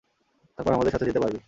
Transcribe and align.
তারপর 0.57 0.73
আমাদের 0.73 0.93
সাথে 0.93 1.05
যেতে 1.05 1.19
পারবি। 1.19 1.39